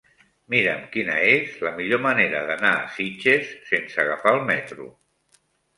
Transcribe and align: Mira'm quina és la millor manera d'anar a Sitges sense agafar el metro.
Mira'm 0.53 0.87
quina 0.95 1.17
és 1.33 1.51
la 1.67 1.73
millor 1.81 2.03
manera 2.07 2.41
d'anar 2.49 2.73
a 2.81 2.91
Sitges 2.97 3.55
sense 3.73 4.05
agafar 4.07 4.37
el 4.39 4.47
metro. 4.53 4.93